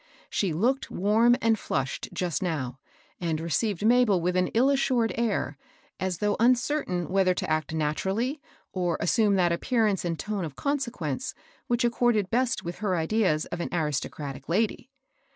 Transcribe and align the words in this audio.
She 0.31 0.51
looked 0.51 0.89
warm 0.89 1.35
and 1.43 1.59
flushed 1.59 2.11
jnst 2.11 2.41
now, 2.41 2.79
and 3.19 3.39
received 3.39 3.85
Mabel 3.85 4.19
with 4.19 4.35
an 4.35 4.47
ill 4.47 4.65
assmred 4.69 5.11
air, 5.13 5.59
as 5.99 6.17
though 6.17 6.35
uncertain 6.39 7.07
whether 7.07 7.35
to 7.35 7.47
act 7.47 7.71
naturally 7.71 8.41
or 8.73 8.99
as 8.99 9.11
sume 9.11 9.35
that 9.35 9.51
appearance 9.51 10.03
and 10.03 10.17
tone 10.17 10.43
of 10.43 10.55
consequence 10.55 11.35
which 11.67 11.85
accorded 11.85 12.31
best 12.31 12.65
with 12.65 12.79
her 12.79 12.95
ideas 12.97 13.45
of 13.51 13.59
an 13.59 13.69
aristo 13.71 14.09
cratic 14.09 14.49
lady. 14.49 14.89